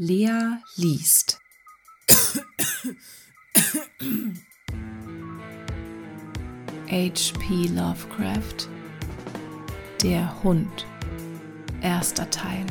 Lea 0.00 0.62
liest. 0.76 1.40
H.P. 6.86 7.66
Lovecraft 7.74 8.68
Der 10.04 10.42
Hund 10.44 10.86
Erster 11.82 12.30
Teil 12.30 12.64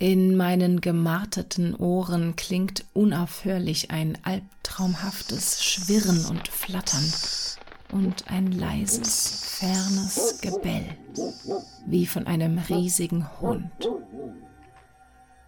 In 0.00 0.36
meinen 0.36 0.80
gemarterten 0.80 1.74
Ohren 1.74 2.36
klingt 2.36 2.84
unaufhörlich 2.92 3.90
ein 3.90 4.16
albtraumhaftes 4.22 5.64
Schwirren 5.64 6.24
und 6.26 6.46
Flattern 6.46 7.12
und 7.90 8.30
ein 8.30 8.52
leises, 8.52 9.58
fernes 9.58 10.38
Gebell, 10.40 10.96
wie 11.84 12.06
von 12.06 12.28
einem 12.28 12.58
riesigen 12.58 13.28
Hund. 13.40 13.90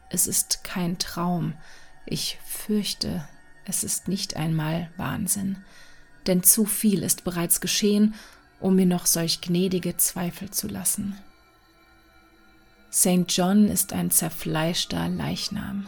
Es 0.09 0.27
ist 0.27 0.65
kein 0.65 0.99
Traum, 0.99 1.55
ich 2.05 2.37
fürchte, 2.45 3.29
es 3.67 3.85
ist 3.85 4.09
nicht 4.09 4.35
einmal 4.35 4.91
Wahnsinn, 4.97 5.59
denn 6.27 6.43
zu 6.43 6.65
viel 6.65 7.05
ist 7.05 7.23
bereits 7.23 7.61
geschehen, 7.61 8.17
um 8.59 8.75
mir 8.75 8.87
noch 8.87 9.07
solch 9.07 9.43
gnädige 9.43 9.97
Zweifel 9.97 10.51
zu 10.51 10.67
lassen. 10.67 11.17
St. 12.93 13.25
John 13.29 13.69
ist 13.69 13.93
ein 13.93 14.11
zerfleischter 14.11 15.09
Leichnam. 15.09 15.87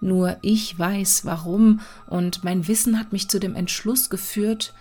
Nur 0.00 0.38
ich 0.42 0.78
weiß 0.78 1.24
warum, 1.24 1.80
und 2.06 2.44
mein 2.44 2.66
Wissen 2.66 2.98
hat 2.98 3.12
mich 3.12 3.28
zu 3.28 3.38
dem 3.38 3.54
Entschluss 3.54 4.08
geführt, 4.08 4.72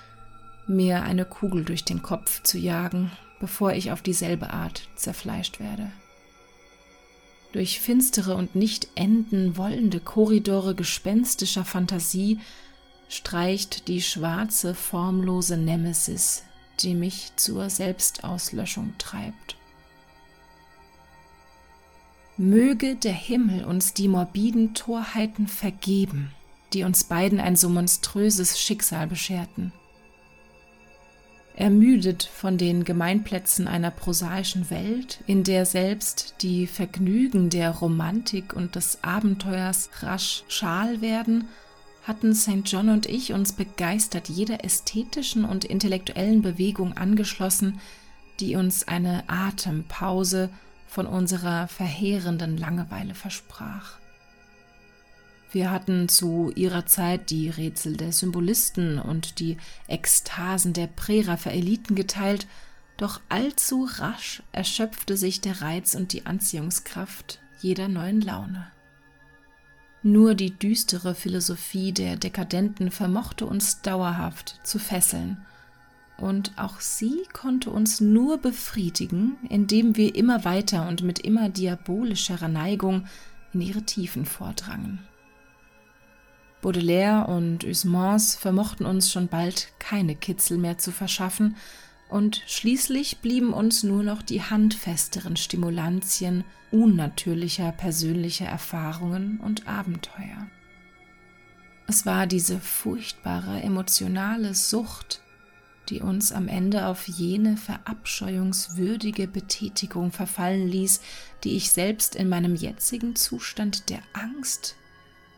mir 0.67 1.03
eine 1.03 1.25
Kugel 1.25 1.65
durch 1.65 1.83
den 1.83 2.01
Kopf 2.01 2.43
zu 2.43 2.57
jagen, 2.57 3.11
bevor 3.39 3.73
ich 3.73 3.91
auf 3.91 4.01
dieselbe 4.01 4.51
Art 4.51 4.89
zerfleischt 4.95 5.59
werde. 5.59 5.91
Durch 7.51 7.79
finstere 7.79 8.35
und 8.35 8.55
nicht 8.55 8.87
enden 8.95 9.57
wollende 9.57 9.99
Korridore 9.99 10.75
gespenstischer 10.75 11.65
Fantasie 11.65 12.39
streicht 13.09 13.87
die 13.87 14.01
schwarze, 14.01 14.75
formlose 14.75 15.57
Nemesis, 15.57 16.43
die 16.79 16.93
mich 16.93 17.31
zur 17.35 17.69
Selbstauslöschung 17.69 18.93
treibt. 18.97 19.56
Möge 22.39 22.95
der 22.95 23.13
Himmel 23.13 23.65
uns 23.65 23.93
die 23.93 24.07
morbiden 24.07 24.75
Torheiten 24.75 25.47
vergeben, 25.47 26.31
die 26.71 26.83
uns 26.83 27.03
beiden 27.03 27.39
ein 27.39 27.55
so 27.55 27.67
monströses 27.67 28.59
Schicksal 28.59 29.07
bescherten. 29.07 29.71
Ermüdet 31.55 32.29
von 32.31 32.59
den 32.59 32.83
Gemeinplätzen 32.83 33.67
einer 33.67 33.89
prosaischen 33.89 34.69
Welt, 34.69 35.23
in 35.25 35.43
der 35.43 35.65
selbst 35.65 36.35
die 36.43 36.67
Vergnügen 36.67 37.49
der 37.49 37.71
Romantik 37.71 38.53
und 38.53 38.75
des 38.75 39.03
Abenteuers 39.03 39.89
rasch 40.01 40.43
schal 40.47 41.01
werden, 41.01 41.47
hatten 42.03 42.35
St. 42.35 42.61
John 42.65 42.89
und 42.89 43.07
ich 43.07 43.33
uns 43.33 43.53
begeistert 43.53 44.29
jeder 44.29 44.63
ästhetischen 44.63 45.43
und 45.43 45.65
intellektuellen 45.65 46.43
Bewegung 46.43 46.93
angeschlossen, 46.95 47.81
die 48.39 48.55
uns 48.55 48.87
eine 48.87 49.23
Atempause 49.25 50.51
von 50.87 51.05
unserer 51.05 51.67
verheerenden 51.67 52.57
Langeweile 52.57 53.13
versprach. 53.13 53.97
Wir 55.51 55.71
hatten 55.71 56.09
zu 56.09 56.51
ihrer 56.55 56.85
Zeit 56.85 57.29
die 57.29 57.49
Rätsel 57.49 57.95
der 57.95 58.11
Symbolisten 58.11 58.99
und 58.99 59.39
die 59.39 59.57
Ekstasen 59.87 60.73
der 60.73 60.87
Präraphaeliten 60.87 61.95
geteilt, 61.95 62.47
doch 62.97 63.21
allzu 63.29 63.87
rasch 63.97 64.43
erschöpfte 64.51 65.15
sich 65.15 65.39
der 65.39 65.61
Reiz 65.61 65.95
und 65.95 66.13
die 66.13 66.25
Anziehungskraft 66.25 67.39
jeder 67.61 67.87
neuen 67.87 68.21
Laune. 68.21 68.67
Nur 70.03 70.35
die 70.35 70.51
düstere 70.51 71.15
Philosophie 71.15 71.91
der 71.91 72.17
Dekadenten 72.17 72.91
vermochte 72.91 73.45
uns 73.45 73.81
dauerhaft 73.81 74.59
zu 74.63 74.79
fesseln 74.79 75.37
und 76.17 76.51
auch 76.57 76.79
sie 76.79 77.23
konnte 77.31 77.69
uns 77.69 78.01
nur 78.01 78.37
befriedigen, 78.39 79.37
indem 79.49 79.95
wir 79.95 80.15
immer 80.15 80.45
weiter 80.45 80.87
und 80.87 81.03
mit 81.03 81.19
immer 81.19 81.49
diabolischerer 81.49 82.47
Neigung 82.47 83.05
in 83.53 83.61
ihre 83.61 83.83
Tiefen 83.83 84.25
vordrangen. 84.25 84.99
Baudelaire 86.61 87.27
und 87.27 87.63
Usmans 87.63 88.35
vermochten 88.35 88.85
uns 88.85 89.11
schon 89.11 89.27
bald 89.27 89.69
keine 89.79 90.15
Kitzel 90.15 90.57
mehr 90.57 90.77
zu 90.77 90.91
verschaffen, 90.91 91.55
und 92.09 92.41
schließlich 92.47 93.17
blieben 93.17 93.51
uns 93.51 93.83
nur 93.83 94.01
noch 94.01 94.21
die 94.21 94.41
handfesteren 94.41 95.35
Stimulantien 95.35 96.45
unnatürlicher 96.71 97.73
persönlicher 97.73 98.45
Erfahrungen 98.45 99.39
und 99.41 99.67
Abenteuer. 99.67 100.47
Es 101.85 102.05
war 102.05 102.27
diese 102.27 102.59
furchtbare 102.59 103.61
emotionale 103.61 104.53
Sucht, 104.53 105.21
die 105.89 106.01
uns 106.01 106.31
am 106.31 106.47
Ende 106.47 106.87
auf 106.87 107.07
jene 107.07 107.57
verabscheuungswürdige 107.57 109.27
Betätigung 109.27 110.11
verfallen 110.11 110.67
ließ, 110.67 111.01
die 111.43 111.55
ich 111.55 111.71
selbst 111.71 112.15
in 112.15 112.29
meinem 112.29 112.55
jetzigen 112.55 113.15
Zustand 113.15 113.89
der 113.89 114.01
Angst 114.13 114.75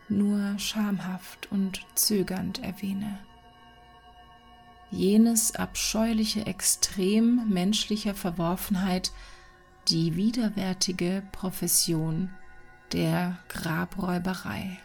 nur 0.09 0.57
schamhaft 0.57 1.51
und 1.51 1.81
zögernd 1.95 2.63
erwähne. 2.63 3.19
Jenes 4.91 5.55
abscheuliche 5.55 6.47
Extrem 6.47 7.47
menschlicher 7.47 8.15
Verworfenheit, 8.15 9.11
die 9.87 10.15
widerwärtige 10.15 11.23
Profession 11.31 12.31
der 12.91 13.37
Grabräuberei. 13.49 14.79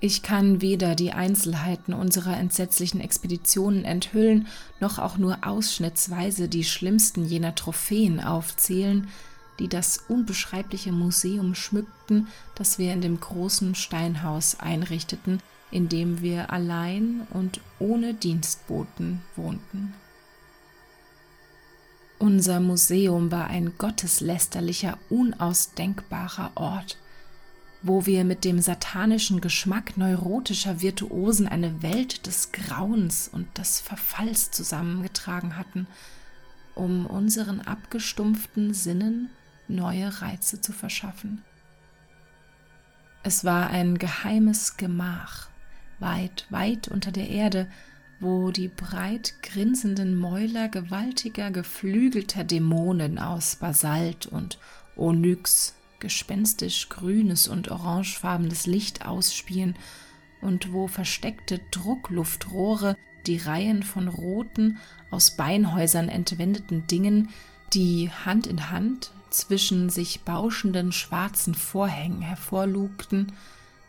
Ich 0.00 0.22
kann 0.22 0.60
weder 0.60 0.94
die 0.94 1.12
Einzelheiten 1.12 1.92
unserer 1.92 2.36
entsetzlichen 2.36 3.00
Expeditionen 3.00 3.84
enthüllen, 3.84 4.46
noch 4.78 4.98
auch 5.00 5.18
nur 5.18 5.38
ausschnittsweise 5.44 6.48
die 6.48 6.62
schlimmsten 6.62 7.24
jener 7.24 7.56
Trophäen 7.56 8.20
aufzählen, 8.20 9.08
die 9.58 9.66
das 9.66 10.04
unbeschreibliche 10.08 10.92
Museum 10.92 11.56
schmückten, 11.56 12.28
das 12.54 12.78
wir 12.78 12.92
in 12.92 13.00
dem 13.00 13.18
großen 13.18 13.74
Steinhaus 13.74 14.60
einrichteten, 14.60 15.40
in 15.72 15.88
dem 15.88 16.22
wir 16.22 16.52
allein 16.52 17.26
und 17.30 17.60
ohne 17.80 18.14
Dienstboten 18.14 19.20
wohnten. 19.34 19.94
Unser 22.20 22.60
Museum 22.60 23.32
war 23.32 23.48
ein 23.48 23.78
gotteslästerlicher, 23.78 24.96
unausdenkbarer 25.08 26.52
Ort, 26.54 26.98
wo 27.82 28.06
wir 28.06 28.24
mit 28.24 28.44
dem 28.44 28.60
satanischen 28.60 29.40
Geschmack 29.40 29.96
neurotischer 29.96 30.80
Virtuosen 30.80 31.46
eine 31.46 31.82
Welt 31.82 32.26
des 32.26 32.52
Grauens 32.52 33.28
und 33.28 33.56
des 33.56 33.80
Verfalls 33.80 34.50
zusammengetragen 34.50 35.56
hatten, 35.56 35.86
um 36.74 37.06
unseren 37.06 37.60
abgestumpften 37.60 38.74
Sinnen 38.74 39.30
neue 39.68 40.22
Reize 40.22 40.60
zu 40.60 40.72
verschaffen. 40.72 41.42
Es 43.22 43.44
war 43.44 43.70
ein 43.70 43.98
geheimes 43.98 44.76
Gemach, 44.76 45.48
weit, 45.98 46.46
weit 46.50 46.88
unter 46.88 47.12
der 47.12 47.28
Erde, 47.28 47.68
wo 48.20 48.50
die 48.50 48.68
breit 48.68 49.34
grinsenden 49.42 50.16
Mäuler 50.16 50.68
gewaltiger, 50.68 51.50
geflügelter 51.50 52.42
Dämonen 52.42 53.18
aus 53.18 53.56
Basalt 53.56 54.26
und 54.26 54.58
Onyx 54.96 55.74
gespenstisch 56.00 56.88
grünes 56.88 57.48
und 57.48 57.70
orangefarbenes 57.70 58.66
Licht 58.66 59.04
ausspielen 59.06 59.76
und 60.40 60.72
wo 60.72 60.86
versteckte 60.86 61.60
Druckluftrohre 61.70 62.96
die 63.26 63.38
Reihen 63.38 63.82
von 63.82 64.08
roten, 64.08 64.78
aus 65.10 65.32
Beinhäusern 65.36 66.08
entwendeten 66.08 66.86
Dingen, 66.86 67.30
die 67.74 68.10
Hand 68.10 68.46
in 68.46 68.70
Hand 68.70 69.12
zwischen 69.30 69.90
sich 69.90 70.22
bauschenden 70.22 70.92
schwarzen 70.92 71.54
Vorhängen 71.54 72.22
hervorlugten, 72.22 73.32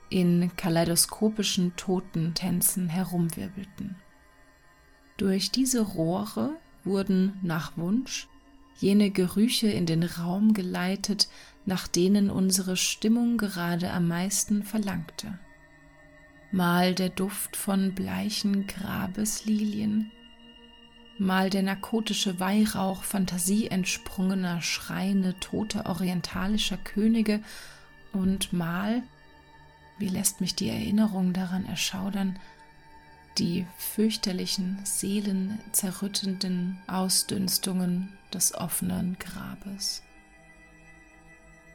in 0.10 0.52
kaleidoskopischen 0.58 1.76
Totentänzen 1.76 2.90
herumwirbelten. 2.90 3.96
Durch 5.18 5.52
diese 5.52 5.82
Rohre 5.82 6.58
wurden 6.84 7.38
nach 7.44 7.78
Wunsch 7.78 8.28
jene 8.80 9.12
Gerüche 9.12 9.68
in 9.68 9.86
den 9.86 10.04
Raum 10.04 10.54
geleitet, 10.54 11.28
nach 11.66 11.88
denen 11.88 12.30
unsere 12.30 12.78
Stimmung 12.78 13.38
gerade 13.38 13.92
am 13.92 14.08
meisten 14.08 14.64
verlangte. 14.64 15.38
Mal 16.52 16.96
der 16.96 17.10
Duft 17.10 17.56
von 17.56 17.94
bleichen 17.94 18.66
Grabeslilien, 18.66 20.12
mal 21.18 21.50
der 21.50 21.62
narkotische 21.62 22.40
Weihrauch 22.40 23.04
fantasieentsprungener 23.04 24.62
Schreine 24.62 25.40
toter 25.40 25.86
orientalischer 25.86 26.78
Könige 26.78 27.42
und 28.14 28.52
mal 28.52 29.04
wie 30.00 30.08
lässt 30.08 30.42
mich 30.42 30.56
die 30.56 30.70
Erinnerung 30.70 31.34
daran 31.34 31.66
erschaudern, 31.66 32.40
die 33.38 33.68
fürchterlichen, 33.78 34.80
seelenzerrüttenden 34.84 36.80
Ausdünstungen 36.88 38.18
des 38.34 38.56
offenen 38.56 39.18
Grabes. 39.20 40.02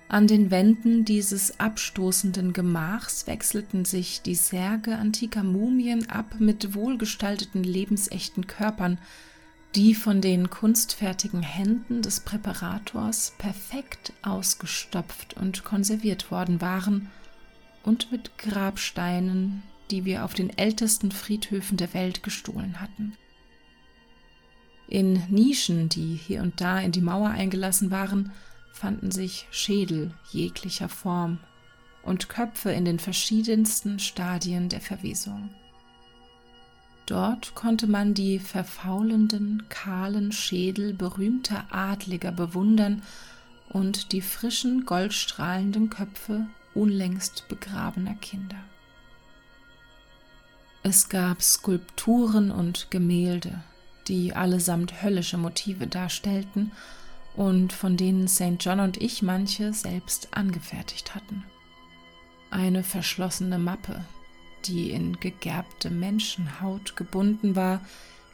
An 0.09 0.27
den 0.27 0.51
Wänden 0.51 1.05
dieses 1.05 1.59
abstoßenden 1.59 2.53
Gemachs 2.53 3.27
wechselten 3.27 3.85
sich 3.85 4.23
die 4.23 4.35
Särge 4.35 4.97
antiker 4.97 5.43
Mumien 5.43 6.09
ab 6.11 6.37
mit 6.39 6.75
wohlgestalteten 6.75 7.65
lebensechten 7.65 8.47
Körpern, 8.47 8.99
die 9.75 9.95
von 9.95 10.21
den 10.21 10.51
kunstfertigen 10.51 11.43
Händen 11.43 12.03
des 12.03 12.21
Präparators 12.21 13.35
perfekt 13.39 14.12
ausgestopft 14.23 15.35
und 15.35 15.65
konserviert 15.65 16.31
worden 16.31 16.61
waren 16.61 17.11
und 17.83 18.12
mit 18.12 18.39
Grabsteinen, 18.39 19.62
die 19.91 20.05
wir 20.05 20.25
auf 20.25 20.35
den 20.35 20.56
ältesten 20.56 21.11
Friedhöfen 21.11 21.77
der 21.77 21.93
Welt 21.93 22.23
gestohlen 22.23 22.81
hatten. 22.81 23.17
In 24.87 25.23
Nischen, 25.29 25.89
die 25.89 26.15
hier 26.15 26.43
und 26.43 26.61
da 26.61 26.79
in 26.79 26.93
die 26.93 27.01
Mauer 27.01 27.31
eingelassen 27.31 27.91
waren, 27.91 28.33
fanden 28.75 29.12
sich 29.12 29.47
Schädel 29.53 30.12
jeglicher 30.31 30.88
Form 30.88 31.38
und 32.03 32.29
Köpfe 32.29 32.73
in 32.73 32.85
den 32.85 32.99
verschiedensten 32.99 34.00
Stadien 34.00 34.69
der 34.69 34.81
Verwesung. 34.81 35.49
Dort 37.06 37.55
konnte 37.55 37.87
man 37.87 38.15
die 38.15 38.41
verfaulenden, 38.41 39.69
kahlen 39.69 40.32
Schädel 40.32 40.93
berühmter 40.93 41.67
Adliger 41.71 42.32
bewundern 42.32 43.03
und 43.69 44.11
die 44.11 44.23
frischen, 44.23 44.85
goldstrahlenden 44.85 45.88
Köpfe 45.88 46.47
unlängst 46.75 47.47
begrabener 47.49 48.15
Kinder. 48.17 48.59
Es 50.82 51.09
gab 51.09 51.43
Skulpturen 51.43 52.50
und 52.50 52.91
Gemälde, 52.91 53.62
die 54.09 54.35
allesamt 54.35 55.03
höllische 55.03 55.38
Motive 55.38 55.87
darstellten 55.87 56.73
und 57.37 57.73
von 57.73 57.97
denen 57.97 58.29
St. 58.29 58.57
John 58.61 58.81
und 58.81 59.01
ich 59.01 59.23
manche 59.23 59.73
selbst 59.73 60.29
angefertigt 60.33 61.15
hatten. 61.15 61.45
Eine 62.51 62.85
verschlossene 62.85 63.59
Mappe, 63.59 64.05
die 64.67 64.91
in 64.91 65.19
gegerbte 65.19 65.91
Menschenhaut 65.91 66.97
gebunden 66.97 67.57
war, 67.57 67.81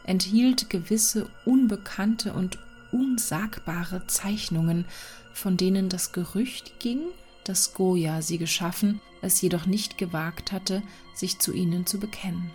enthielt 0.05 0.71
gewisse 0.71 1.29
unbekannte 1.45 2.33
und 2.33 2.59
unsagbare 2.93 4.07
Zeichnungen, 4.07 4.85
von 5.33 5.57
denen 5.57 5.89
das 5.89 6.13
Gerücht 6.13 6.81
ging, 6.81 7.01
dass 7.45 7.75
Goya 7.75 8.23
sie 8.23 8.39
geschaffen, 8.39 9.01
es 9.23 9.41
jedoch 9.41 9.67
nicht 9.67 9.99
gewagt 9.99 10.53
hatte, 10.53 10.83
sich 11.15 11.39
zu 11.39 11.53
ihnen 11.53 11.87
zu 11.87 11.99
bekennen. 11.99 12.51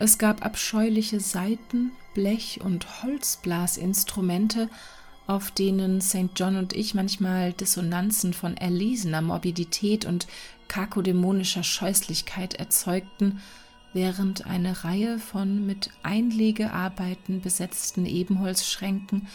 Es 0.00 0.18
gab 0.18 0.44
abscheuliche 0.44 1.18
Saiten, 1.18 1.90
Blech- 2.14 2.60
und 2.62 3.02
Holzblasinstrumente, 3.02 4.68
auf 5.26 5.50
denen 5.50 6.00
St. 6.00 6.30
John 6.36 6.56
und 6.56 6.72
ich 6.72 6.94
manchmal 6.94 7.52
Dissonanzen 7.52 8.32
von 8.32 8.56
erlesener 8.56 9.22
Morbidität 9.22 10.04
und 10.04 10.28
kakodämonischer 10.68 11.64
Scheußlichkeit 11.64 12.54
erzeugten, 12.54 13.40
während 13.92 14.46
eine 14.46 14.84
Reihe 14.84 15.18
von 15.18 15.66
mit 15.66 15.90
Einlegearbeiten 16.02 17.40
besetzten 17.40 18.06
Ebenholzschränken 18.06 19.26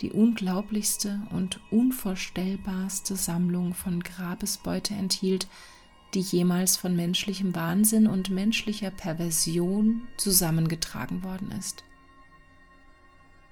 die 0.00 0.12
unglaublichste 0.12 1.22
und 1.30 1.60
unvorstellbarste 1.70 3.16
Sammlung 3.16 3.74
von 3.74 4.00
Grabesbeute 4.02 4.94
enthielt, 4.94 5.48
die 6.14 6.20
jemals 6.20 6.76
von 6.76 6.94
menschlichem 6.94 7.54
Wahnsinn 7.54 8.06
und 8.06 8.30
menschlicher 8.30 8.90
Perversion 8.90 10.02
zusammengetragen 10.16 11.22
worden 11.24 11.50
ist. 11.52 11.84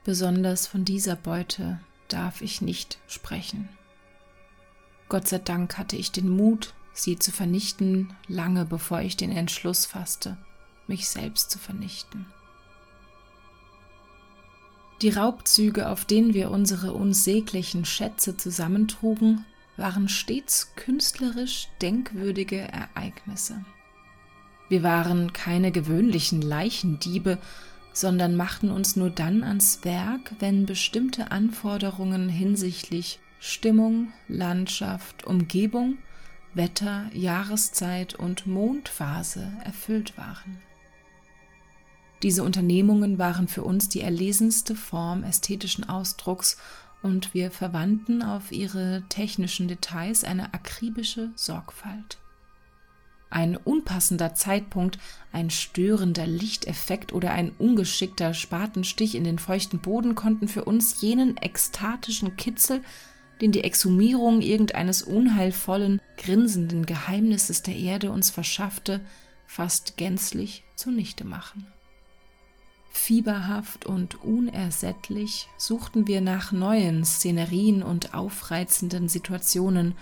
Besonders 0.04 0.66
von 0.66 0.84
dieser 0.84 1.16
Beute 1.16 1.80
darf 2.08 2.42
ich 2.42 2.60
nicht 2.60 2.98
sprechen. 3.06 3.68
Gott 5.08 5.28
sei 5.28 5.38
Dank 5.38 5.78
hatte 5.78 5.96
ich 5.96 6.12
den 6.12 6.28
Mut, 6.28 6.74
sie 6.92 7.18
zu 7.18 7.32
vernichten, 7.32 8.14
lange 8.28 8.64
bevor 8.64 9.00
ich 9.00 9.16
den 9.16 9.30
Entschluss 9.30 9.86
fasste, 9.86 10.38
mich 10.86 11.08
selbst 11.08 11.50
zu 11.50 11.58
vernichten. 11.58 12.26
Die 15.02 15.10
Raubzüge, 15.10 15.88
auf 15.88 16.04
denen 16.04 16.32
wir 16.32 16.50
unsere 16.50 16.92
unsäglichen 16.92 17.84
Schätze 17.84 18.36
zusammentrugen, 18.36 19.44
waren 19.76 20.08
stets 20.08 20.74
künstlerisch 20.76 21.68
denkwürdige 21.80 22.60
Ereignisse. 22.60 23.64
Wir 24.68 24.82
waren 24.82 25.32
keine 25.32 25.72
gewöhnlichen 25.72 26.40
Leichendiebe, 26.40 27.38
sondern 27.92 28.36
machten 28.36 28.70
uns 28.70 28.96
nur 28.96 29.10
dann 29.10 29.44
ans 29.44 29.84
Werk, 29.84 30.32
wenn 30.38 30.66
bestimmte 30.66 31.30
Anforderungen 31.30 32.28
hinsichtlich 32.28 33.18
Stimmung, 33.38 34.12
Landschaft, 34.28 35.26
Umgebung, 35.26 35.98
Wetter, 36.54 37.10
Jahreszeit 37.12 38.14
und 38.14 38.46
Mondphase 38.46 39.52
erfüllt 39.64 40.16
waren. 40.16 40.60
Diese 42.22 42.44
Unternehmungen 42.44 43.18
waren 43.18 43.48
für 43.48 43.64
uns 43.64 43.88
die 43.88 44.00
erlesenste 44.00 44.76
Form 44.76 45.24
ästhetischen 45.24 45.88
Ausdrucks 45.88 46.56
und 47.02 47.34
wir 47.34 47.50
verwandten 47.50 48.22
auf 48.22 48.52
ihre 48.52 49.02
technischen 49.08 49.68
Details 49.68 50.24
eine 50.24 50.54
akribische 50.54 51.30
Sorgfalt. 51.34 52.18
Ein 53.30 53.56
unpassender 53.56 54.34
Zeitpunkt, 54.34 54.98
ein 55.32 55.48
störender 55.48 56.26
Lichteffekt 56.26 57.14
oder 57.14 57.32
ein 57.32 57.50
ungeschickter 57.58 58.34
Spatenstich 58.34 59.14
in 59.14 59.24
den 59.24 59.38
feuchten 59.38 59.80
Boden 59.80 60.14
konnten 60.14 60.48
für 60.48 60.64
uns 60.64 61.00
jenen 61.00 61.38
ekstatischen 61.38 62.36
Kitzel, 62.36 62.82
den 63.40 63.50
die 63.50 63.64
Exhumierung 63.64 64.42
irgendeines 64.42 65.02
unheilvollen, 65.02 66.00
grinsenden 66.18 66.84
Geheimnisses 66.84 67.62
der 67.62 67.74
Erde 67.74 68.12
uns 68.12 68.28
verschaffte, 68.28 69.00
fast 69.46 69.96
gänzlich 69.96 70.62
zunichte 70.76 71.24
machen. 71.24 71.71
Fieberhaft 73.12 73.84
und 73.84 74.24
unersättlich 74.24 75.46
suchten 75.58 76.06
wir 76.06 76.22
nach 76.22 76.50
neuen 76.50 77.04
Szenerien 77.04 77.82
und 77.82 78.14
aufreizenden 78.14 79.06
Situationen, 79.06 79.96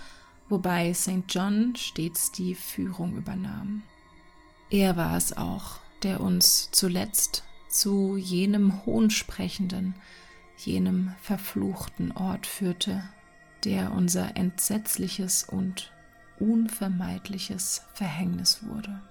wobei 0.47 0.93
St. 0.93 1.25
John 1.27 1.75
stets 1.75 2.31
die 2.31 2.55
Führung 2.55 3.17
übernahm. 3.17 3.83
Er 4.69 4.95
war 4.95 5.17
es 5.17 5.35
auch, 5.35 5.79
der 6.03 6.21
uns 6.21 6.69
zuletzt 6.71 7.43
zu 7.67 8.15
jenem 8.15 8.85
hohnsprechenden, 8.85 9.93
jenem 10.55 11.13
verfluchten 11.21 12.13
Ort 12.13 12.47
führte, 12.47 13.03
der 13.65 13.91
unser 13.91 14.37
entsetzliches 14.37 15.43
und 15.43 15.91
unvermeidliches 16.39 17.81
Verhängnis 17.93 18.65
wurde. 18.65 19.01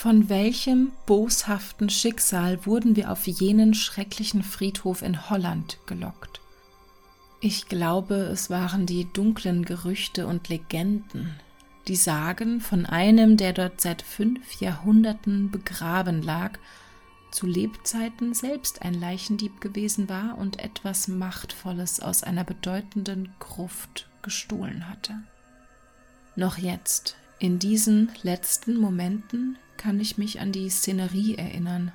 Von 0.00 0.30
welchem 0.30 0.92
boshaften 1.04 1.90
Schicksal 1.90 2.64
wurden 2.64 2.96
wir 2.96 3.12
auf 3.12 3.26
jenen 3.26 3.74
schrecklichen 3.74 4.42
Friedhof 4.42 5.02
in 5.02 5.28
Holland 5.28 5.76
gelockt? 5.84 6.40
Ich 7.42 7.68
glaube, 7.68 8.14
es 8.14 8.48
waren 8.48 8.86
die 8.86 9.12
dunklen 9.12 9.62
Gerüchte 9.62 10.26
und 10.26 10.48
Legenden, 10.48 11.38
die 11.86 11.96
Sagen 11.96 12.62
von 12.62 12.86
einem, 12.86 13.36
der 13.36 13.52
dort 13.52 13.82
seit 13.82 14.00
fünf 14.00 14.58
Jahrhunderten 14.62 15.50
begraben 15.50 16.22
lag, 16.22 16.58
zu 17.30 17.46
Lebzeiten 17.46 18.32
selbst 18.32 18.80
ein 18.80 18.94
Leichendieb 18.94 19.60
gewesen 19.60 20.08
war 20.08 20.38
und 20.38 20.60
etwas 20.60 21.08
Machtvolles 21.08 22.00
aus 22.00 22.22
einer 22.22 22.44
bedeutenden 22.44 23.34
Gruft 23.38 24.08
gestohlen 24.22 24.88
hatte. 24.88 25.12
Noch 26.36 26.56
jetzt, 26.56 27.16
in 27.40 27.58
diesen 27.58 28.10
letzten 28.22 28.76
Momenten, 28.76 29.56
kann 29.78 29.98
ich 29.98 30.18
mich 30.18 30.40
an 30.40 30.52
die 30.52 30.68
Szenerie 30.68 31.36
erinnern. 31.36 31.90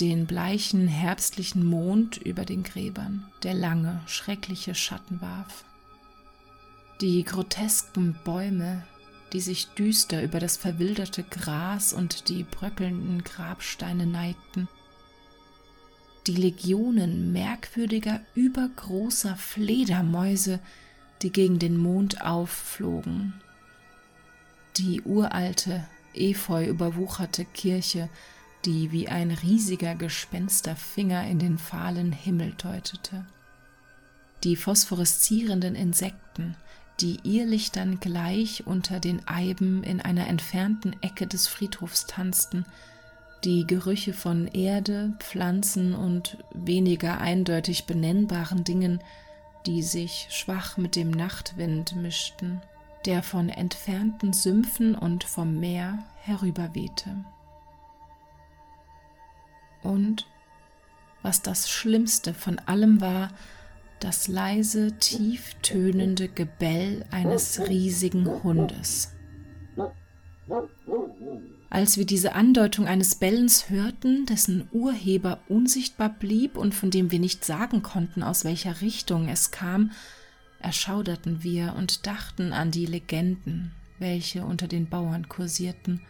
Den 0.00 0.26
bleichen 0.26 0.88
herbstlichen 0.88 1.64
Mond 1.64 2.16
über 2.16 2.44
den 2.44 2.64
Gräbern, 2.64 3.30
der 3.44 3.54
lange, 3.54 4.00
schreckliche 4.06 4.74
Schatten 4.74 5.20
warf. 5.20 5.64
Die 7.00 7.22
grotesken 7.22 8.18
Bäume, 8.24 8.84
die 9.32 9.40
sich 9.40 9.68
düster 9.68 10.24
über 10.24 10.40
das 10.40 10.56
verwilderte 10.56 11.22
Gras 11.22 11.92
und 11.92 12.28
die 12.28 12.42
bröckelnden 12.42 13.22
Grabsteine 13.22 14.06
neigten. 14.06 14.68
Die 16.26 16.34
Legionen 16.34 17.32
merkwürdiger, 17.32 18.20
übergroßer 18.34 19.36
Fledermäuse, 19.36 20.58
die 21.22 21.30
gegen 21.30 21.60
den 21.60 21.76
Mond 21.76 22.22
aufflogen. 22.22 23.34
Die 24.80 25.02
uralte, 25.02 25.86
efeu 26.14 26.64
überwucherte 26.64 27.44
Kirche, 27.44 28.08
die 28.64 28.92
wie 28.92 29.08
ein 29.08 29.30
riesiger 29.30 29.94
Gespensterfinger 29.94 31.26
in 31.26 31.38
den 31.38 31.58
fahlen 31.58 32.12
Himmel 32.12 32.54
deutete. 32.56 33.26
Die 34.42 34.56
phosphoreszierenden 34.56 35.74
Insekten, 35.74 36.56
die 36.98 37.18
Irrlichtern 37.24 38.00
gleich 38.00 38.66
unter 38.66 39.00
den 39.00 39.28
Eiben 39.28 39.84
in 39.84 40.00
einer 40.00 40.28
entfernten 40.28 40.96
Ecke 41.02 41.26
des 41.26 41.46
Friedhofs 41.46 42.06
tanzten, 42.06 42.64
die 43.44 43.66
Gerüche 43.66 44.14
von 44.14 44.46
Erde, 44.46 45.12
Pflanzen 45.18 45.94
und 45.94 46.38
weniger 46.54 47.20
eindeutig 47.20 47.84
benennbaren 47.84 48.64
Dingen, 48.64 49.02
die 49.66 49.82
sich 49.82 50.28
schwach 50.30 50.78
mit 50.78 50.96
dem 50.96 51.10
Nachtwind 51.10 51.96
mischten, 51.96 52.62
der 53.06 53.22
von 53.22 53.48
entfernten 53.48 54.32
Sümpfen 54.32 54.94
und 54.94 55.24
vom 55.24 55.58
Meer 55.58 56.04
herüberwehte. 56.16 57.24
Und 59.82 60.26
was 61.22 61.42
das 61.42 61.70
Schlimmste 61.70 62.34
von 62.34 62.58
allem 62.60 63.00
war, 63.00 63.30
das 64.00 64.28
leise, 64.28 64.92
tief 64.98 65.54
tönende 65.62 66.28
Gebell 66.28 67.04
eines 67.10 67.68
riesigen 67.68 68.42
Hundes. 68.42 69.12
Als 71.68 71.98
wir 71.98 72.06
diese 72.06 72.34
Andeutung 72.34 72.88
eines 72.88 73.14
Bellens 73.14 73.70
hörten, 73.70 74.26
dessen 74.26 74.68
Urheber 74.72 75.38
unsichtbar 75.48 76.08
blieb 76.08 76.56
und 76.56 76.74
von 76.74 76.90
dem 76.90 77.12
wir 77.12 77.20
nicht 77.20 77.44
sagen 77.44 77.82
konnten, 77.82 78.22
aus 78.22 78.44
welcher 78.44 78.80
Richtung 78.80 79.28
es 79.28 79.50
kam, 79.52 79.92
erschauderten 80.60 81.42
wir 81.42 81.74
und 81.76 82.06
dachten 82.06 82.52
an 82.52 82.70
die 82.70 82.86
Legenden, 82.86 83.72
welche 83.98 84.44
unter 84.44 84.68
den 84.68 84.88
Bauern 84.88 85.28
kursierten. 85.28 86.00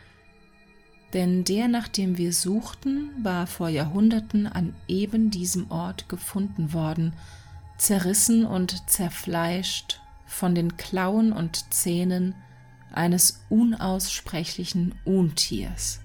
Denn 1.13 1.45
der, 1.45 1.69
nach 1.69 1.89
dem 1.89 2.19
wir 2.19 2.33
suchten, 2.33 3.11
war 3.23 3.47
vor 3.47 3.69
Jahrhunderten 3.69 4.47
an 4.47 4.75
eben 4.87 5.31
diesem 5.31 5.71
Ort 5.71 6.09
gefunden 6.09 6.73
worden, 6.73 7.15
zerrissen 7.79 8.45
und 8.45 8.89
zerfleischt 8.89 10.01
von 10.27 10.55
den 10.55 10.77
Klauen 10.77 11.33
und 11.33 11.73
Zähnen 11.75 12.35
eines 12.93 13.45
unaussprechlichen 13.49 14.95
Untiers. 15.05 16.01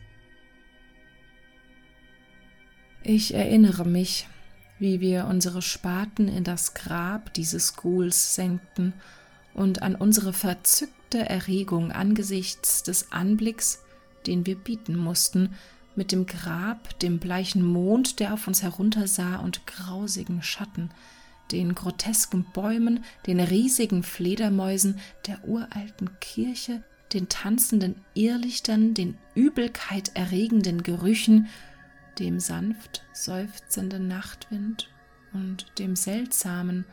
Ich 3.03 3.35
erinnere 3.35 3.85
mich, 3.85 4.27
wie 4.79 4.99
wir 4.99 5.25
unsere 5.25 5.61
Spaten 5.61 6.27
in 6.27 6.43
das 6.43 6.73
Grab 6.73 7.33
dieses 7.33 7.75
Ghouls 7.75 8.35
senkten 8.35 8.93
und 9.53 9.81
an 9.81 9.95
unsere 9.95 10.33
verzückte 10.33 11.27
Erregung 11.29 11.91
angesichts 11.91 12.83
des 12.83 13.11
Anblicks, 13.11 13.83
den 14.27 14.45
wir 14.45 14.55
bieten 14.55 14.97
mussten, 14.97 15.55
mit 15.95 16.11
dem 16.11 16.25
Grab, 16.25 16.99
dem 16.99 17.19
bleichen 17.19 17.63
Mond, 17.63 18.19
der 18.19 18.33
auf 18.33 18.47
uns 18.47 18.63
heruntersah 18.63 19.37
und 19.37 19.65
grausigen 19.65 20.43
Schatten, 20.43 20.89
den 21.51 21.73
grotesken 21.73 22.45
Bäumen, 22.53 23.03
den 23.27 23.39
riesigen 23.39 24.03
Fledermäusen, 24.03 24.99
der 25.27 25.47
uralten 25.47 26.19
Kirche, 26.19 26.83
den 27.13 27.29
tanzenden 27.29 27.95
Irrlichtern, 28.13 28.93
den 28.93 29.17
Übelkeit 29.35 30.11
erregenden 30.15 30.83
Gerüchen, 30.83 31.47
dem 32.19 32.39
sanft 32.39 33.03
seufzenden 33.13 34.07
Nachtwind 34.07 34.89
und 35.33 35.65
dem 35.79 35.95
seltsamen, 35.95 36.85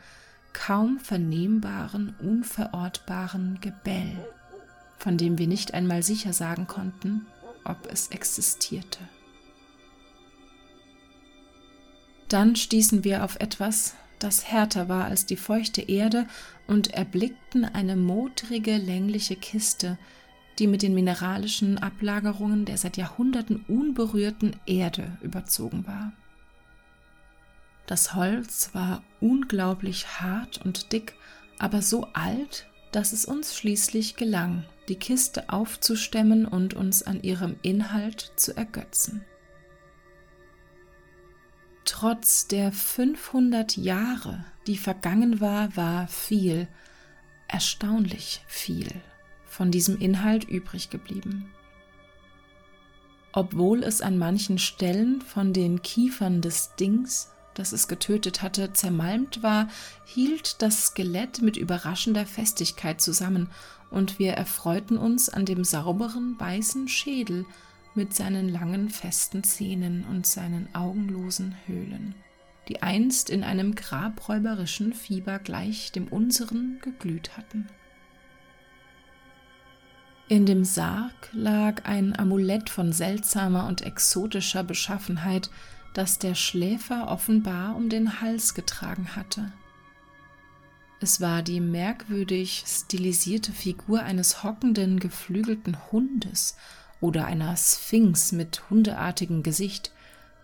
kaum 0.53 0.99
vernehmbaren, 0.99 2.15
unverortbaren 2.19 3.59
Gebell, 3.61 4.25
von 4.97 5.17
dem 5.17 5.37
wir 5.37 5.47
nicht 5.47 5.73
einmal 5.73 6.03
sicher 6.03 6.33
sagen 6.33 6.67
konnten, 6.67 7.25
ob 7.63 7.91
es 7.91 8.09
existierte. 8.09 8.99
Dann 12.29 12.55
stießen 12.55 13.03
wir 13.03 13.23
auf 13.23 13.39
etwas, 13.39 13.95
das 14.19 14.45
härter 14.45 14.89
war 14.89 15.05
als 15.05 15.25
die 15.25 15.37
feuchte 15.37 15.81
Erde, 15.81 16.27
und 16.65 16.93
erblickten 16.93 17.65
eine 17.65 17.95
modrige, 17.95 18.77
längliche 18.77 19.35
Kiste, 19.35 19.97
die 20.59 20.67
mit 20.67 20.81
den 20.81 20.93
mineralischen 20.93 21.77
Ablagerungen 21.77 22.65
der 22.65 22.77
seit 22.77 22.97
Jahrhunderten 22.97 23.65
unberührten 23.67 24.55
Erde 24.65 25.17
überzogen 25.21 25.87
war. 25.87 26.13
Das 27.85 28.13
Holz 28.13 28.69
war 28.73 29.03
unglaublich 29.19 30.21
hart 30.21 30.63
und 30.63 30.93
dick, 30.93 31.15
aber 31.59 31.81
so 31.81 32.07
alt, 32.13 32.67
dass 32.91 33.13
es 33.13 33.25
uns 33.25 33.57
schließlich 33.57 34.15
gelang, 34.15 34.63
die 34.87 34.95
Kiste 34.95 35.49
aufzustemmen 35.49 36.45
und 36.45 36.73
uns 36.73 37.03
an 37.03 37.21
ihrem 37.23 37.55
Inhalt 37.61 38.31
zu 38.35 38.55
ergötzen. 38.55 39.25
Trotz 41.85 42.47
der 42.47 42.71
500 42.71 43.75
Jahre, 43.75 44.45
die 44.67 44.77
vergangen 44.77 45.41
war, 45.41 45.75
war 45.75 46.07
viel, 46.07 46.67
erstaunlich 47.47 48.41
viel 48.47 48.89
von 49.53 49.71
diesem 49.71 49.99
Inhalt 49.99 50.43
übrig 50.43 50.89
geblieben. 50.89 51.51
Obwohl 53.31 53.83
es 53.83 54.01
an 54.01 54.17
manchen 54.17 54.59
Stellen 54.59 55.21
von 55.21 55.53
den 55.53 55.81
Kiefern 55.81 56.41
des 56.41 56.75
Dings, 56.75 57.31
das 57.53 57.71
es 57.71 57.87
getötet 57.87 58.41
hatte, 58.41 58.73
zermalmt 58.73 59.43
war, 59.43 59.69
hielt 60.05 60.61
das 60.61 60.87
Skelett 60.87 61.41
mit 61.41 61.57
überraschender 61.57 62.25
Festigkeit 62.25 63.01
zusammen, 63.01 63.49
und 63.89 64.17
wir 64.17 64.33
erfreuten 64.33 64.97
uns 64.97 65.29
an 65.29 65.45
dem 65.45 65.63
sauberen 65.63 66.39
weißen 66.39 66.87
Schädel, 66.87 67.45
mit 67.95 68.15
seinen 68.15 68.49
langen 68.49 68.89
festen 68.89 69.43
Zähnen 69.43 70.03
und 70.05 70.25
seinen 70.25 70.67
augenlosen 70.73 71.55
Höhlen, 71.67 72.15
die 72.67 72.81
einst 72.81 73.29
in 73.29 73.43
einem 73.43 73.75
grabräuberischen 73.75 74.93
Fieber 74.93 75.37
gleich 75.37 75.91
dem 75.91 76.07
unseren 76.07 76.79
geglüht 76.81 77.37
hatten. 77.37 77.67
In 80.29 80.45
dem 80.45 80.63
Sarg 80.63 81.29
lag 81.33 81.83
ein 81.85 82.17
Amulett 82.17 82.69
von 82.69 82.93
seltsamer 82.93 83.67
und 83.67 83.81
exotischer 83.81 84.63
Beschaffenheit, 84.63 85.49
das 85.93 86.17
der 86.17 86.33
Schläfer 86.33 87.09
offenbar 87.09 87.75
um 87.75 87.89
den 87.89 88.21
Hals 88.21 88.53
getragen 88.53 89.15
hatte. 89.15 89.51
Es 91.01 91.19
war 91.19 91.41
die 91.41 91.59
merkwürdig 91.59 92.63
stilisierte 92.65 93.51
Figur 93.51 94.03
eines 94.03 94.43
hockenden, 94.43 95.01
geflügelten 95.01 95.77
Hundes 95.91 96.55
oder 97.01 97.25
einer 97.25 97.57
Sphinx 97.57 98.31
mit 98.31 98.69
hundeartigem 98.69 99.43
Gesicht, 99.43 99.91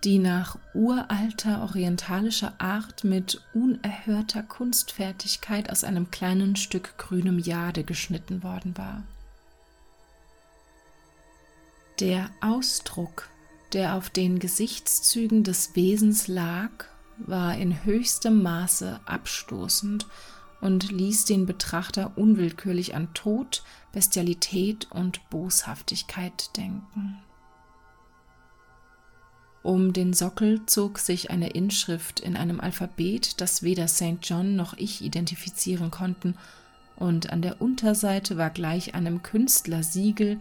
die 0.03 0.19
nach 0.19 0.57
uralter 0.73 1.61
orientalischer 1.61 2.53
Art 2.57 3.05
mit 3.05 3.41
unerhörter 3.53 4.43
Kunstfertigkeit 4.43 5.69
aus 5.69 5.85
einem 5.85 6.11
kleinen 6.11 6.57
Stück 6.57 6.97
grünem 6.97 7.39
Jade 7.39 7.85
geschnitten 7.85 8.43
worden 8.43 8.77
war. 8.77 9.03
Der 11.99 12.29
Ausdruck, 12.39 13.27
der 13.73 13.95
auf 13.95 14.09
den 14.09 14.39
Gesichtszügen 14.39 15.43
des 15.43 15.75
Wesens 15.75 16.29
lag, 16.29 16.69
war 17.17 17.57
in 17.57 17.83
höchstem 17.83 18.41
Maße 18.41 19.01
abstoßend 19.05 20.07
und 20.61 20.91
ließ 20.93 21.25
den 21.25 21.45
Betrachter 21.45 22.17
unwillkürlich 22.17 22.95
an 22.95 23.13
Tod, 23.13 23.63
Bestialität 23.91 24.87
und 24.91 25.29
Boshaftigkeit 25.29 26.55
denken. 26.55 27.17
Um 29.61 29.91
den 29.91 30.13
Sockel 30.13 30.65
zog 30.67 30.99
sich 30.99 31.31
eine 31.31 31.49
Inschrift 31.49 32.21
in 32.21 32.37
einem 32.37 32.61
Alphabet, 32.61 33.41
das 33.41 33.61
weder 33.61 33.89
St. 33.89 34.19
John 34.23 34.55
noch 34.55 34.73
ich 34.77 35.01
identifizieren 35.01 35.91
konnten, 35.91 36.35
und 36.95 37.29
an 37.29 37.41
der 37.41 37.61
Unterseite 37.61 38.37
war 38.37 38.49
gleich 38.49 38.93
einem 38.95 39.21
Künstlersiegel 39.21 40.39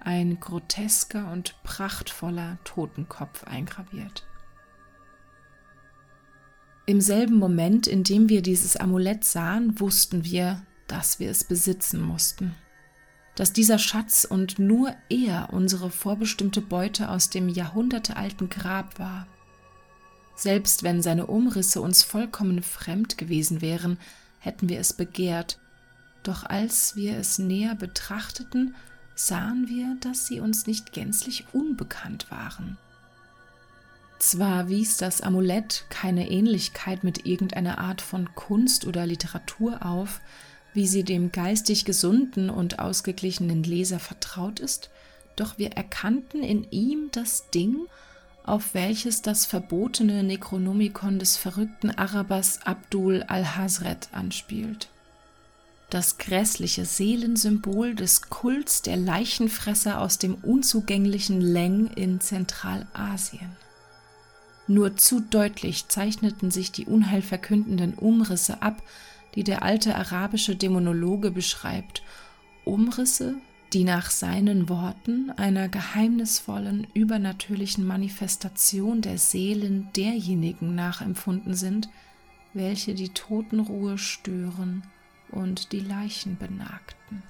ein 0.00 0.40
grotesker 0.40 1.30
und 1.30 1.54
prachtvoller 1.62 2.58
Totenkopf 2.64 3.44
eingraviert. 3.44 4.24
Im 6.86 7.00
selben 7.02 7.36
Moment, 7.36 7.86
in 7.86 8.02
dem 8.02 8.30
wir 8.30 8.40
dieses 8.40 8.76
Amulett 8.76 9.22
sahen, 9.22 9.78
wussten 9.78 10.24
wir, 10.24 10.62
dass 10.86 11.20
wir 11.20 11.30
es 11.30 11.44
besitzen 11.44 12.00
mussten. 12.00 12.54
Dass 13.34 13.52
dieser 13.52 13.78
Schatz 13.78 14.24
und 14.24 14.58
nur 14.58 14.96
er 15.10 15.50
unsere 15.52 15.90
vorbestimmte 15.90 16.62
Beute 16.62 17.10
aus 17.10 17.28
dem 17.28 17.50
jahrhundertealten 17.50 18.48
Grab 18.48 18.98
war. 18.98 19.26
Selbst 20.34 20.82
wenn 20.82 21.02
seine 21.02 21.26
Umrisse 21.26 21.82
uns 21.82 22.02
vollkommen 22.02 22.62
fremd 22.62 23.18
gewesen 23.18 23.60
wären, 23.60 23.98
hätten 24.38 24.68
wir 24.68 24.80
es 24.80 24.94
begehrt, 24.94 25.58
doch 26.22 26.44
als 26.44 26.96
wir 26.96 27.16
es 27.18 27.38
näher 27.38 27.74
betrachteten, 27.74 28.74
sahen 29.18 29.68
wir, 29.68 29.96
dass 30.00 30.26
sie 30.26 30.40
uns 30.40 30.66
nicht 30.66 30.92
gänzlich 30.92 31.44
unbekannt 31.52 32.30
waren. 32.30 32.78
Zwar 34.18 34.68
wies 34.68 34.96
das 34.96 35.20
Amulett 35.20 35.84
keine 35.90 36.30
Ähnlichkeit 36.30 37.04
mit 37.04 37.26
irgendeiner 37.26 37.78
Art 37.78 38.00
von 38.00 38.34
Kunst 38.34 38.86
oder 38.86 39.06
Literatur 39.06 39.84
auf, 39.84 40.20
wie 40.72 40.86
sie 40.86 41.04
dem 41.04 41.32
geistig 41.32 41.84
gesunden 41.84 42.50
und 42.50 42.78
ausgeglichenen 42.78 43.62
Leser 43.62 43.98
vertraut 43.98 44.60
ist, 44.60 44.90
doch 45.36 45.58
wir 45.58 45.72
erkannten 45.72 46.42
in 46.42 46.68
ihm 46.70 47.10
das 47.12 47.50
Ding, 47.50 47.76
auf 48.44 48.74
welches 48.74 49.22
das 49.22 49.46
verbotene 49.46 50.22
Necronomicon 50.22 51.18
des 51.18 51.36
verrückten 51.36 51.90
Arabers 51.90 52.60
Abdul 52.64 53.22
al-Hazret 53.24 54.08
anspielt. 54.12 54.88
Das 55.90 56.18
grässliche 56.18 56.84
Seelensymbol 56.84 57.94
des 57.94 58.28
Kults 58.28 58.82
der 58.82 58.96
Leichenfresser 58.96 60.00
aus 60.00 60.18
dem 60.18 60.34
unzugänglichen 60.34 61.40
Leng 61.40 61.86
in 61.94 62.20
Zentralasien. 62.20 63.56
Nur 64.66 64.96
zu 64.96 65.20
deutlich 65.20 65.88
zeichneten 65.88 66.50
sich 66.50 66.72
die 66.72 66.84
unheilverkündenden 66.84 67.94
Umrisse 67.94 68.60
ab, 68.60 68.82
die 69.34 69.44
der 69.44 69.62
alte 69.62 69.94
arabische 69.94 70.56
Dämonologe 70.56 71.30
beschreibt, 71.30 72.02
Umrisse, 72.66 73.36
die 73.72 73.84
nach 73.84 74.10
seinen 74.10 74.68
Worten 74.68 75.30
einer 75.30 75.68
geheimnisvollen, 75.68 76.86
übernatürlichen 76.92 77.86
Manifestation 77.86 79.00
der 79.00 79.16
Seelen 79.16 79.88
derjenigen 79.96 80.74
nachempfunden 80.74 81.54
sind, 81.54 81.88
welche 82.52 82.94
die 82.94 83.10
Totenruhe 83.10 83.96
stören 83.96 84.82
und 85.30 85.72
die 85.72 85.80
Leichen 85.80 86.36
benagten. 86.36 87.22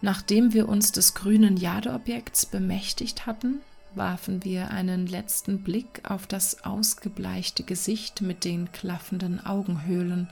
Nachdem 0.00 0.52
wir 0.52 0.68
uns 0.68 0.92
des 0.92 1.14
grünen 1.14 1.56
Jadeobjekts 1.56 2.46
bemächtigt 2.46 3.24
hatten, 3.24 3.60
warfen 3.94 4.42
wir 4.44 4.70
einen 4.70 5.06
letzten 5.06 5.62
Blick 5.62 6.02
auf 6.04 6.26
das 6.26 6.64
ausgebleichte 6.64 7.62
Gesicht 7.62 8.20
mit 8.20 8.44
den 8.44 8.72
klaffenden 8.72 9.44
Augenhöhlen 9.44 10.28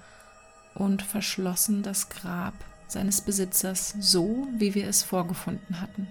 und 0.75 1.03
verschlossen 1.03 1.83
das 1.83 2.09
Grab 2.09 2.55
seines 2.89 3.21
Besitzers 3.21 3.95
so, 4.01 4.49
wie 4.57 4.75
wir 4.75 4.89
es 4.89 5.03
vorgefunden 5.03 5.81
hatten. 5.81 6.09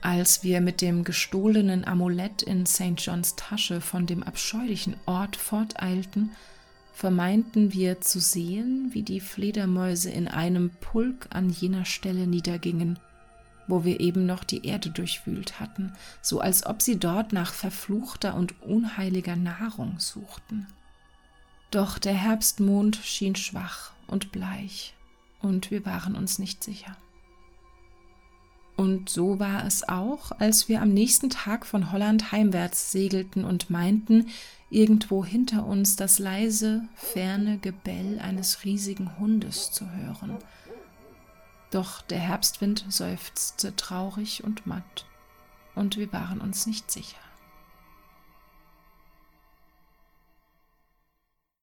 Als 0.00 0.42
wir 0.42 0.60
mit 0.60 0.80
dem 0.80 1.02
gestohlenen 1.04 1.86
Amulett 1.86 2.42
in 2.42 2.66
St. 2.66 2.94
Johns 2.98 3.36
Tasche 3.36 3.80
von 3.80 4.06
dem 4.06 4.22
abscheulichen 4.22 4.96
Ort 5.06 5.36
forteilten, 5.36 6.32
vermeinten 6.94 7.72
wir 7.72 8.00
zu 8.00 8.20
sehen, 8.20 8.90
wie 8.92 9.02
die 9.02 9.20
Fledermäuse 9.20 10.10
in 10.10 10.28
einem 10.28 10.70
Pulk 10.70 11.26
an 11.30 11.50
jener 11.50 11.84
Stelle 11.84 12.28
niedergingen, 12.28 13.00
wo 13.66 13.84
wir 13.84 13.98
eben 14.00 14.26
noch 14.26 14.44
die 14.44 14.64
Erde 14.64 14.90
durchwühlt 14.90 15.58
hatten, 15.58 15.92
so 16.22 16.40
als 16.40 16.64
ob 16.64 16.80
sie 16.80 16.98
dort 16.98 17.32
nach 17.32 17.52
verfluchter 17.52 18.34
und 18.36 18.62
unheiliger 18.62 19.34
Nahrung 19.34 19.98
suchten. 19.98 20.68
Doch 21.72 21.98
der 21.98 22.14
Herbstmond 22.14 22.96
schien 22.96 23.34
schwach 23.34 23.90
und 24.06 24.30
bleich, 24.30 24.94
und 25.40 25.72
wir 25.72 25.84
waren 25.84 26.14
uns 26.14 26.38
nicht 26.38 26.62
sicher. 26.62 26.96
Und 28.76 29.08
so 29.08 29.38
war 29.38 29.64
es 29.64 29.88
auch, 29.88 30.32
als 30.32 30.68
wir 30.68 30.82
am 30.82 30.92
nächsten 30.92 31.30
Tag 31.30 31.64
von 31.64 31.92
Holland 31.92 32.32
heimwärts 32.32 32.90
segelten 32.90 33.44
und 33.44 33.70
meinten, 33.70 34.26
irgendwo 34.68 35.24
hinter 35.24 35.64
uns 35.64 35.94
das 35.94 36.18
leise, 36.18 36.82
ferne 36.96 37.58
Gebell 37.58 38.18
eines 38.18 38.64
riesigen 38.64 39.18
Hundes 39.18 39.70
zu 39.70 39.88
hören. 39.92 40.36
Doch 41.70 42.02
der 42.02 42.18
Herbstwind 42.18 42.84
seufzte 42.88 43.76
traurig 43.76 44.42
und 44.42 44.66
matt, 44.66 45.06
und 45.76 45.96
wir 45.96 46.12
waren 46.12 46.40
uns 46.40 46.66
nicht 46.66 46.90
sicher. 46.90 47.23